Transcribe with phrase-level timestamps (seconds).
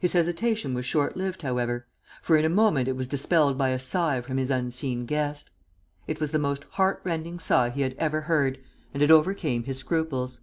[0.00, 1.86] His hesitation was short lived, however,
[2.20, 5.50] for in a moment it was dispelled by a sigh from his unseen guest.
[6.08, 8.58] It was the most heartrending sigh he had ever heard,
[8.92, 10.40] and it overcame his scruples.